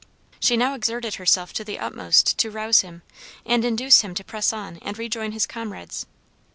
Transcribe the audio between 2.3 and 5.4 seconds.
to rouse him, and induce him to press on and rejoin